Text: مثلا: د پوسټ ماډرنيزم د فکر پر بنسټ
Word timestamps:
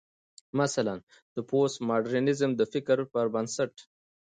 مثلا: 0.59 0.95
د 1.35 1.37
پوسټ 1.49 1.77
ماډرنيزم 1.89 2.51
د 2.55 2.61
فکر 2.73 2.97
پر 3.13 3.25
بنسټ 3.33 3.73